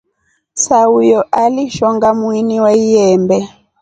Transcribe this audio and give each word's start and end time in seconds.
Sahuyo 0.55 1.21
alishonga 1.41 2.09
mhini 2.19 2.57
wa 2.63 2.71
lyembee. 2.75 3.47